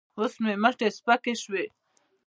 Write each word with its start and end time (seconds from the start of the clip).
اوس 0.17 0.33
مې 0.43 0.53
مټې 0.63 0.87
سپکې 0.97 1.33
شوې. 1.41 1.65